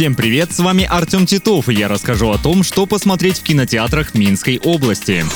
Всем 0.00 0.14
привет, 0.14 0.50
с 0.50 0.60
вами 0.60 0.84
Артем 0.84 1.26
Титов, 1.26 1.68
и 1.68 1.74
я 1.74 1.86
расскажу 1.86 2.30
о 2.30 2.38
том, 2.38 2.62
что 2.62 2.86
посмотреть 2.86 3.40
в 3.40 3.42
кинотеатрах 3.42 4.14
Минской 4.14 4.58
области. 4.64 5.26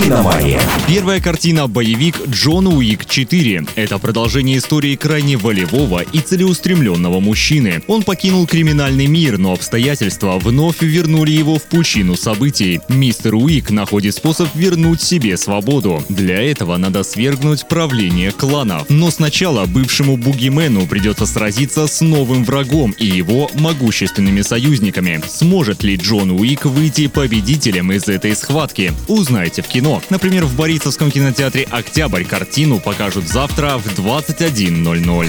«Киномания». 0.00 0.60
Первая 0.86 1.20
картина 1.20 1.66
«Боевик 1.66 2.14
Джон 2.28 2.68
Уик 2.68 3.02
4». 3.02 3.70
Это 3.74 3.98
продолжение 3.98 4.58
истории 4.58 4.94
крайне 4.94 5.36
волевого 5.36 6.02
и 6.02 6.20
целеустремленного 6.20 7.18
мужчины. 7.18 7.82
Он 7.88 8.04
покинул 8.04 8.46
криминальный 8.46 9.08
мир, 9.08 9.38
но 9.38 9.54
обстоятельства 9.54 10.38
вновь 10.38 10.82
вернули 10.82 11.32
его 11.32 11.58
в 11.58 11.64
пучину 11.64 12.14
событий. 12.14 12.80
Мистер 12.88 13.34
Уик 13.34 13.70
находит 13.70 14.14
способ 14.14 14.48
вернуть 14.54 15.02
себе 15.02 15.36
свободу. 15.36 16.04
Для 16.08 16.40
этого 16.40 16.76
надо 16.76 17.02
свергнуть 17.02 17.66
правление 17.66 18.30
кланов. 18.30 18.88
Но 18.88 19.10
сначала 19.10 19.66
бывшему 19.66 20.16
бугимену 20.16 20.86
придется 20.86 21.26
сразиться 21.26 21.88
с 21.88 22.00
новым 22.00 22.44
врагом 22.44 22.92
и 22.92 23.06
его 23.06 23.50
могущественным 23.54 24.11
могущественными 24.12 24.42
союзниками. 24.42 25.20
Сможет 25.26 25.82
ли 25.82 25.96
Джон 25.96 26.32
Уик 26.32 26.64
выйти 26.64 27.06
победителем 27.06 27.92
из 27.92 28.08
этой 28.08 28.36
схватки? 28.36 28.92
Узнайте 29.08 29.62
в 29.62 29.68
кино. 29.68 30.02
Например, 30.10 30.44
в 30.44 30.56
Борисовском 30.56 31.10
кинотеатре 31.10 31.66
«Октябрь» 31.70 32.24
картину 32.24 32.80
покажут 32.80 33.28
завтра 33.28 33.78
в 33.78 33.86
21.00. 33.98 35.28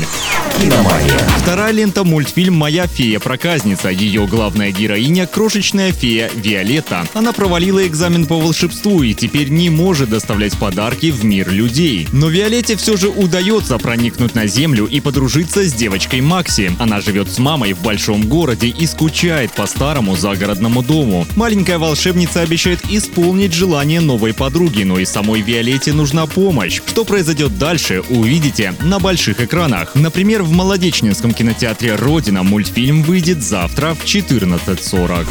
«Киномания». 0.61 1.19
Вторая 1.39 1.71
лента– 1.71 2.03
мультфильм 2.05 2.55
«Моя 2.55 2.87
фея-проказница». 2.87 3.89
Ее 3.89 4.27
главная 4.27 4.71
героиня– 4.71 5.27
крошечная 5.33 5.91
фея 5.91 6.29
Виолетта. 6.35 7.05
Она 7.13 7.31
провалила 7.31 7.85
экзамен 7.87 8.25
по 8.25 8.39
волшебству 8.39 9.01
и 9.03 9.13
теперь 9.13 9.49
не 9.49 9.69
может 9.69 10.09
доставлять 10.09 10.57
подарки 10.57 11.11
в 11.11 11.23
мир 11.23 11.49
людей. 11.49 12.07
Но 12.11 12.29
Виолетте 12.29 12.75
все 12.75 12.97
же 12.97 13.09
удается 13.09 13.77
проникнуть 13.77 14.35
на 14.35 14.47
Землю 14.47 14.85
и 14.85 14.99
подружиться 14.99 15.63
с 15.63 15.73
девочкой 15.73 16.21
Макси. 16.21 16.71
Она 16.79 17.01
живет 17.01 17.29
с 17.31 17.39
мамой 17.39 17.73
в 17.73 17.81
большом 17.81 18.23
городе 18.23 18.72
и 18.77 18.87
скучает 18.87 19.51
по 19.51 19.65
старому 19.65 20.15
загородному 20.15 20.83
дому. 20.83 21.25
Маленькая 21.35 21.77
волшебница 21.77 22.41
обещает 22.41 22.79
исполнить 22.89 23.53
желание 23.53 24.01
новой 24.01 24.33
подруги, 24.33 24.83
но 24.83 24.99
и 24.99 25.05
самой 25.05 25.41
Виолетте 25.41 25.93
нужна 25.93 26.25
помощь. 26.25 26.81
Что 26.85 27.05
произойдет 27.05 27.57
дальше, 27.57 28.01
увидите 28.09 28.73
на 28.81 28.99
больших 28.99 29.41
экранах. 29.41 29.95
Например, 29.95 30.43
в 30.43 30.51
Молодечнинском 30.51 31.33
кинотеатре 31.33 31.95
«Родина» 31.95 32.43
мультфильм 32.43 33.03
выйдет 33.03 33.43
завтра 33.43 33.93
в 33.93 34.05
14.40. 34.05 35.27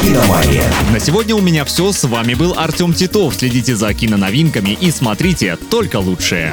«Киномания». 0.00 0.64
На 0.92 1.00
сегодня 1.00 1.34
у 1.34 1.40
меня 1.40 1.64
все. 1.64 1.92
С 1.92 2.04
вами 2.04 2.34
был 2.34 2.54
Артем 2.56 2.92
Титов. 2.92 3.34
Следите 3.34 3.76
за 3.76 3.92
киноновинками 3.94 4.76
и 4.80 4.90
смотрите 4.90 5.56
только 5.70 5.96
лучшее. 5.96 6.52